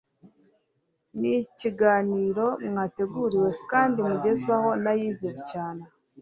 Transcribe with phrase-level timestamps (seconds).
[1.19, 5.85] Ni ikiganiro mwateguriwe kandi mugezwaho na Yves Bucyana.